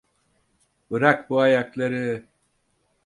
[0.91, 2.25] Bırak bu ayakları.